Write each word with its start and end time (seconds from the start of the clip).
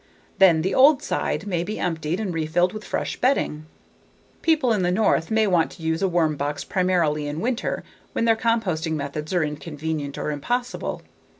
Then 0.39 0.63
the 0.63 0.73
"old" 0.73 1.03
side 1.03 1.45
may 1.45 1.63
be 1.63 1.77
emptied 1.77 2.19
and 2.19 2.33
refilled 2.33 2.73
with 2.73 2.83
fresh 2.83 3.17
bedding. 3.17 3.67
People 4.41 4.73
in 4.73 4.81
the 4.81 4.89
North 4.89 5.29
may 5.29 5.45
want 5.45 5.69
to 5.73 5.83
use 5.83 6.01
a 6.01 6.07
worm 6.07 6.35
box 6.35 6.63
primarily 6.63 7.27
in 7.27 7.39
winter 7.39 7.83
when 8.13 8.27
other 8.27 8.41
composting 8.41 8.93
methods 8.93 9.31
are 9.31 9.43
inconvenient 9.43 10.17
or 10.17 10.31
impossible. 10.31 11.03